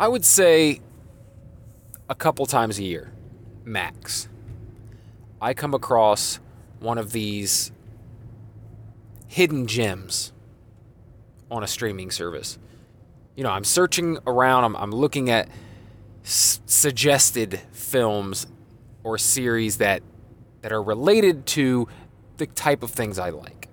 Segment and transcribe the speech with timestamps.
[0.00, 0.80] I would say
[2.08, 3.12] a couple times a year,
[3.66, 4.30] max.
[5.42, 6.40] I come across
[6.78, 7.70] one of these
[9.26, 10.32] hidden gems
[11.50, 12.58] on a streaming service.
[13.36, 15.50] You know, I'm searching around, I'm, I'm looking at
[16.24, 18.46] s- suggested films
[19.04, 20.02] or series that
[20.62, 21.88] that are related to
[22.38, 23.68] the type of things I like.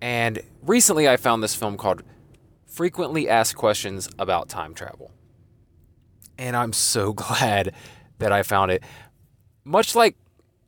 [0.00, 2.02] And recently I found this film called
[2.76, 5.10] Frequently Asked Questions About Time Travel.
[6.36, 7.72] And I'm so glad
[8.18, 8.82] that I found it.
[9.64, 10.14] Much like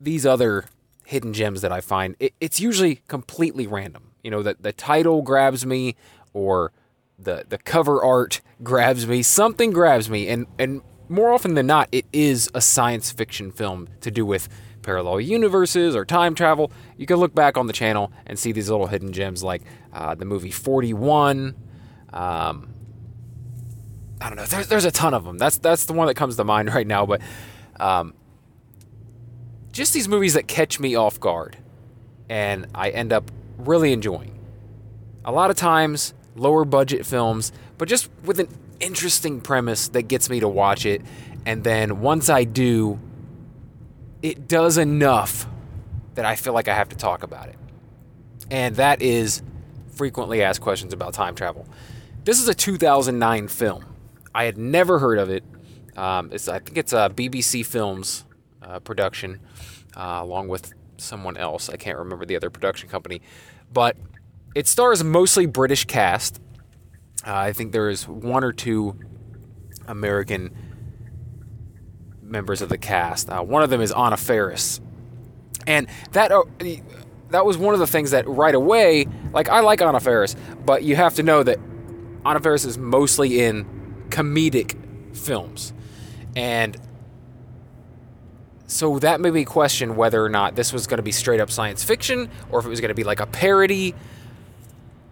[0.01, 0.65] these other
[1.05, 4.09] hidden gems that I find, it, it's usually completely random.
[4.23, 5.95] You know, that the title grabs me
[6.33, 6.71] or
[7.19, 11.89] the the cover art grabs me, something grabs me, and and more often than not,
[11.91, 14.49] it is a science fiction film to do with
[14.81, 16.71] parallel universes or time travel.
[16.97, 19.61] You can look back on the channel and see these little hidden gems like
[19.93, 21.68] uh, the movie 41.
[22.13, 22.69] Um,
[24.21, 24.45] I don't know.
[24.45, 25.37] There's, there's a ton of them.
[25.37, 27.05] That's that's the one that comes to mind right now.
[27.05, 27.21] But
[27.79, 28.13] um,
[29.71, 31.57] just these movies that catch me off guard,
[32.29, 34.37] and I end up really enjoying.
[35.25, 38.47] A lot of times, lower budget films, but just with an
[38.79, 41.01] interesting premise that gets me to watch it.
[41.45, 42.99] And then once I do,
[44.21, 45.47] it does enough
[46.15, 47.55] that I feel like I have to talk about it.
[48.51, 49.41] And that is
[49.95, 51.65] frequently asked questions about time travel.
[52.29, 53.83] This is a 2009 film.
[54.35, 55.43] I had never heard of it.
[55.97, 58.23] Um, I think it's a BBC Films
[58.61, 59.39] uh, production,
[59.97, 61.69] uh, along with someone else.
[61.69, 63.23] I can't remember the other production company,
[63.73, 63.97] but
[64.53, 66.39] it stars mostly British cast.
[67.25, 68.99] Uh, I think there is one or two
[69.87, 70.55] American
[72.21, 73.27] members of the cast.
[73.31, 74.79] Uh, one of them is Anna Faris,
[75.65, 76.43] and that uh,
[77.31, 80.83] that was one of the things that right away, like I like Anna Faris, but
[80.83, 81.57] you have to know that
[82.23, 83.65] Faris is mostly in
[84.09, 84.75] comedic
[85.15, 85.73] films,
[86.35, 86.77] and
[88.67, 91.49] so that made me question whether or not this was going to be straight up
[91.49, 93.95] science fiction or if it was going to be like a parody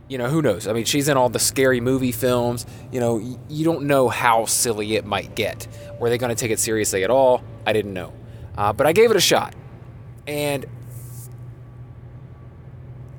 [0.07, 0.67] you know, who knows?
[0.67, 2.66] I mean, she's in all the scary movie films.
[2.91, 5.67] You know, you don't know how silly it might get.
[6.00, 7.44] Were they going to take it seriously at all?
[7.66, 8.13] I didn't know.
[8.57, 9.53] Uh, but I gave it a shot.
[10.25, 10.66] And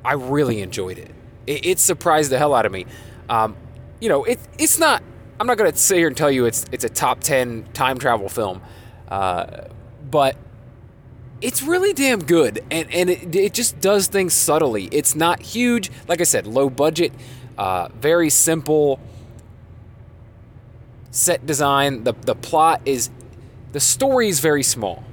[0.05, 1.15] I really enjoyed it.
[1.47, 2.87] It, it surprised the hell out of me.
[3.29, 3.57] Um,
[4.01, 5.03] you know, it, it's not,
[5.41, 7.99] I'm not going to sit here and tell you it's, it's a top 10 time
[7.99, 8.61] travel film.
[9.09, 9.69] Uh,
[10.11, 10.37] but
[11.41, 15.91] it's really damn good and, and it, it just does things subtly it's not huge
[16.09, 17.13] like i said low budget
[17.57, 19.01] uh, very simple
[21.11, 23.11] set design the, the plot is
[23.73, 25.05] the story is very small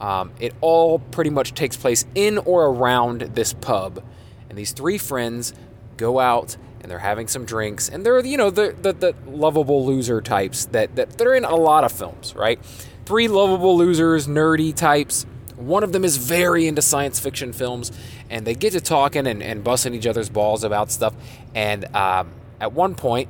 [0.00, 4.02] um, it all pretty much takes place in or around this pub
[4.48, 5.54] and these three friends
[5.96, 9.84] go out and they're having some drinks and they're you know the, the, the lovable
[9.84, 12.64] loser types that, that they're in a lot of films right
[13.04, 17.92] three lovable losers nerdy types one of them is very into science fiction films,
[18.28, 21.14] and they get to talking and, and busting each other's balls about stuff.
[21.54, 23.28] And um, at one point,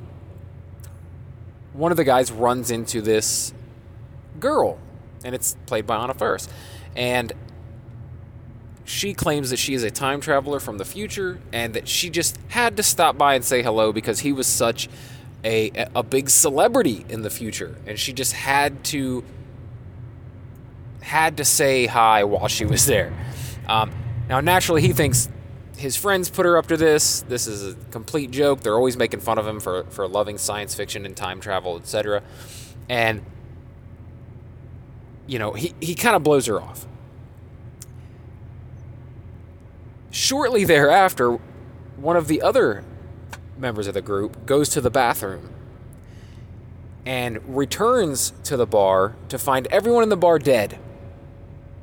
[1.73, 3.53] one of the guys runs into this
[4.39, 4.79] girl,
[5.23, 6.47] and it's played by Anna Faris.
[6.95, 7.31] And
[8.85, 12.37] she claims that she is a time traveler from the future, and that she just
[12.49, 14.87] had to stop by and say hello because he was such
[15.43, 17.75] a, a big celebrity in the future.
[17.85, 19.23] And she just had to
[21.01, 23.13] had to say hi while she was there.
[23.67, 23.91] Um,
[24.27, 25.29] now, naturally, he thinks
[25.77, 27.21] his friends put her up to this.
[27.21, 28.61] This is a complete joke.
[28.61, 32.23] They're always making fun of him for, for loving science fiction and time travel, etc.
[32.89, 33.23] And,
[35.27, 36.87] you know, he, he kind of blows her off.
[40.15, 41.33] Shortly thereafter,
[41.97, 42.85] one of the other
[43.57, 45.49] members of the group goes to the bathroom
[47.05, 50.79] and returns to the bar to find everyone in the bar dead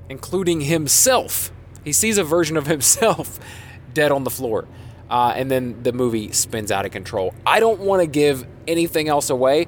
[0.09, 1.53] including himself.
[1.84, 3.38] He sees a version of himself
[3.93, 4.66] dead on the floor.
[5.10, 7.34] Uh, and then the movie spins out of control.
[7.44, 9.67] I don't want to give anything else away,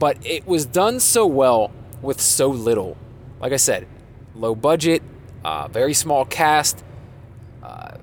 [0.00, 1.70] but it was done so well
[2.02, 2.96] with so little.
[3.40, 3.86] Like I said,
[4.34, 5.00] low budget,
[5.44, 6.82] uh, very small cast,
[7.62, 7.98] uh,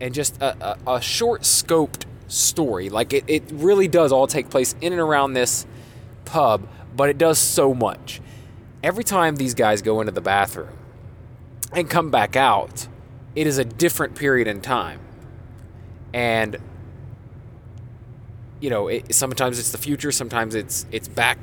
[0.00, 2.88] and just a, a, a short scoped story.
[2.90, 5.66] Like it, it really does all take place in and around this
[6.24, 8.20] pub, but it does so much.
[8.82, 10.76] Every time these guys go into the bathroom,
[11.72, 12.88] and come back out,
[13.34, 15.00] it is a different period in time.
[16.12, 16.56] And
[18.60, 21.38] you know, it, sometimes it's the future, sometimes it's it's back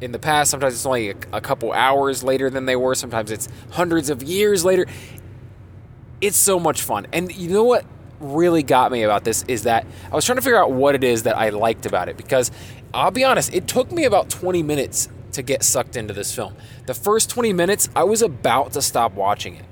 [0.00, 3.30] in the past, sometimes it's only a, a couple hours later than they were, sometimes
[3.30, 4.86] it's hundreds of years later.
[6.22, 7.06] It's so much fun.
[7.12, 7.84] And you know what
[8.20, 11.04] really got me about this is that I was trying to figure out what it
[11.04, 12.50] is that I liked about it because
[12.94, 16.54] I'll be honest, it took me about 20 minutes to get sucked into this film.
[16.86, 19.64] The first 20 minutes, I was about to stop watching it.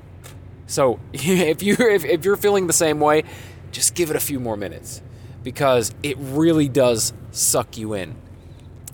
[0.67, 3.25] So if you if, if you're feeling the same way,
[3.73, 5.01] just give it a few more minutes
[5.43, 8.15] because it really does suck you in.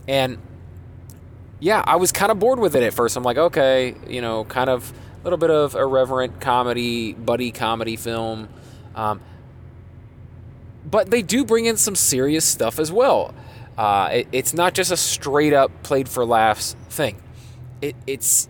[0.06, 0.38] And
[1.59, 3.17] yeah, I was kind of bored with it at first.
[3.17, 4.93] I'm like, okay, you know, kind of
[5.26, 8.49] little bit of irreverent comedy, buddy comedy film.
[8.94, 9.20] Um,
[10.88, 13.34] but they do bring in some serious stuff as well.
[13.76, 17.20] Uh, it, it's not just a straight up played for laughs thing.
[17.82, 18.49] It, it's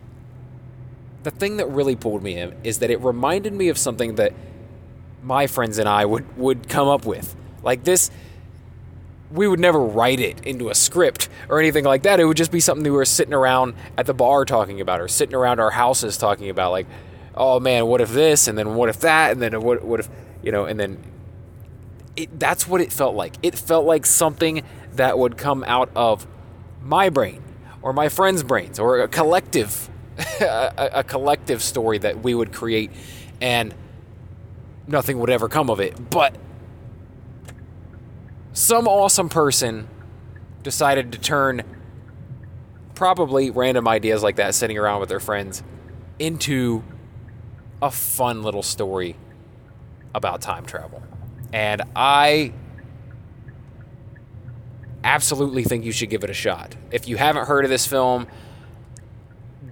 [1.23, 4.35] the thing that really pulled me in is that it reminded me of something that
[5.23, 7.35] my friends and I would would come up with.
[7.63, 8.11] Like this,
[9.37, 12.19] we would never write it into a script or anything like that.
[12.19, 15.09] It would just be something we were sitting around at the bar talking about, or
[15.09, 16.73] sitting around our houses talking about.
[16.73, 16.87] Like,
[17.35, 20.09] oh man, what if this, and then what if that, and then what what if
[20.43, 21.03] you know, and then
[22.17, 23.35] it, that's what it felt like.
[23.43, 24.63] It felt like something
[24.95, 26.27] that would come out of
[26.83, 27.43] my brain
[27.83, 29.91] or my friends' brains or a collective
[30.41, 32.91] a, a collective story that we would create
[33.41, 33.75] and
[34.87, 36.11] nothing would ever come of it.
[36.11, 36.35] But
[38.57, 39.87] some awesome person
[40.63, 41.63] decided to turn
[42.95, 45.63] probably random ideas like that sitting around with their friends
[46.19, 46.83] into
[47.83, 49.15] a fun little story
[50.15, 51.03] about time travel.
[51.53, 52.55] And I
[55.05, 56.77] absolutely think you should give it a shot.
[56.91, 58.27] If you haven't heard of this film,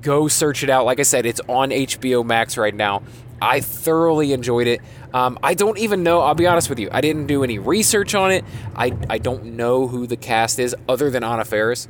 [0.03, 0.85] go search it out.
[0.85, 3.03] Like I said, it's on HBO Max right now.
[3.41, 4.81] I thoroughly enjoyed it.
[5.13, 8.15] Um, I don't even know, I'll be honest with you, I didn't do any research
[8.15, 8.45] on it.
[8.75, 11.89] I, I don't know who the cast is other than Anna Faris.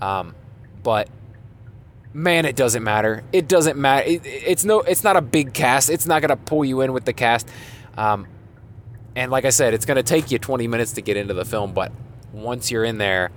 [0.00, 0.34] Um,
[0.82, 1.08] but
[2.12, 3.24] man, it doesn't matter.
[3.32, 4.08] It doesn't matter.
[4.08, 5.90] It, it's no, it's not a big cast.
[5.90, 7.48] It's not going to pull you in with the cast.
[7.96, 8.26] Um,
[9.14, 11.44] and like I said, it's going to take you 20 minutes to get into the
[11.44, 11.92] film, but
[12.32, 13.30] once you're in there,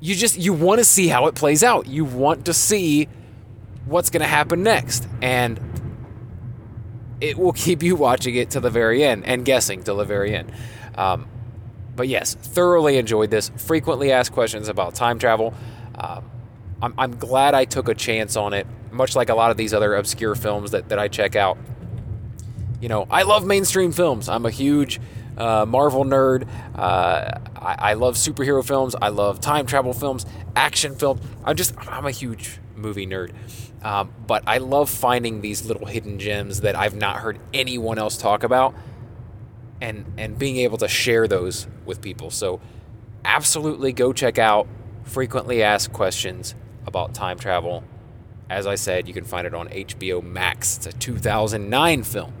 [0.00, 1.86] you just you want to see how it plays out.
[1.86, 3.08] You want to see
[3.86, 5.58] what's going to happen next, and
[7.20, 10.34] it will keep you watching it to the very end and guessing till the very
[10.34, 10.52] end.
[10.96, 11.28] Um,
[11.94, 13.50] but yes, thoroughly enjoyed this.
[13.56, 15.54] Frequently asked questions about time travel.
[15.94, 16.30] Um,
[16.82, 19.72] I'm, I'm glad I took a chance on it, much like a lot of these
[19.72, 21.56] other obscure films that, that I check out.
[22.80, 24.28] You know, I love mainstream films.
[24.28, 25.00] I'm a huge
[25.36, 26.48] uh, Marvel nerd.
[26.74, 28.94] Uh, I, I, love superhero films.
[29.00, 30.24] I love time travel films,
[30.54, 31.20] action films.
[31.44, 33.32] I'm just, I'm a huge movie nerd.
[33.82, 38.16] Um, but I love finding these little hidden gems that I've not heard anyone else
[38.16, 38.74] talk about
[39.80, 42.30] and, and being able to share those with people.
[42.30, 42.60] So
[43.24, 44.66] absolutely go check out
[45.04, 46.54] Frequently Asked Questions
[46.86, 47.84] about Time Travel.
[48.48, 50.78] As I said, you can find it on HBO Max.
[50.78, 52.32] It's a 2009 film.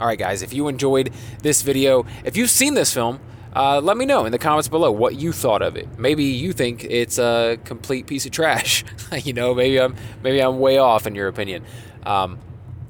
[0.00, 1.12] All right, guys, if you enjoyed
[1.42, 3.20] this video, if you've seen this film,
[3.54, 5.98] uh, let me know in the comments below what you thought of it.
[5.98, 8.82] Maybe you think it's a complete piece of trash.
[9.24, 11.64] you know, maybe I'm maybe I'm way off in your opinion.
[12.04, 12.38] Um,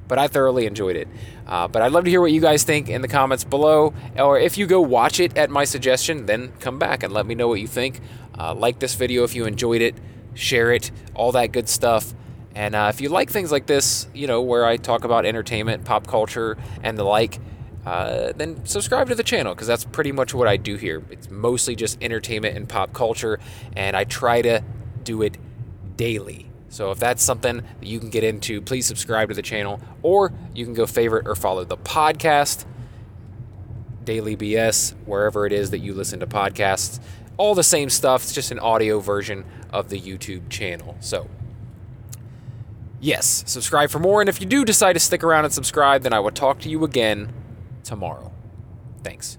[0.07, 1.09] but I thoroughly enjoyed it.
[1.45, 3.93] Uh, but I'd love to hear what you guys think in the comments below.
[4.17, 7.35] Or if you go watch it at my suggestion, then come back and let me
[7.35, 7.99] know what you think.
[8.37, 9.95] Uh, like this video if you enjoyed it,
[10.33, 12.13] share it, all that good stuff.
[12.55, 15.85] And uh, if you like things like this, you know, where I talk about entertainment,
[15.85, 17.39] pop culture, and the like,
[17.85, 21.03] uh, then subscribe to the channel because that's pretty much what I do here.
[21.09, 23.39] It's mostly just entertainment and pop culture,
[23.75, 24.63] and I try to
[25.03, 25.37] do it
[25.95, 26.47] daily.
[26.69, 30.31] So if that's something that you can get into, please subscribe to the channel, or
[30.53, 32.65] you can go favorite or follow the podcast,
[34.03, 36.99] Daily BS, wherever it is that you listen to podcasts.
[37.37, 40.97] All the same stuff, it's just an audio version of the YouTube channel.
[41.01, 41.27] So
[43.01, 44.21] yes, subscribe for more.
[44.21, 46.69] And if you do decide to stick around and subscribe, then I will talk to
[46.69, 47.33] you again
[47.83, 48.31] tomorrow.
[49.03, 49.37] Thanks.